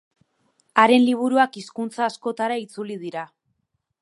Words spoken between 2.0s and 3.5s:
askotara itzuli dira.